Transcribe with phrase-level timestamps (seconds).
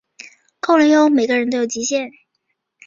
[0.59, 2.11] 够了喔，每个人都有极限